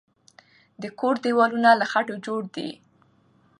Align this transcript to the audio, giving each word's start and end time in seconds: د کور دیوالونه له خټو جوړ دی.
د 0.81 0.83
کور 0.99 1.15
دیوالونه 1.25 1.69
له 1.79 1.85
خټو 1.91 2.15
جوړ 2.25 2.41
دی. 2.55 2.69